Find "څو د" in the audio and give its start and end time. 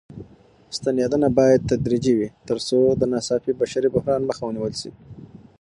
2.67-3.01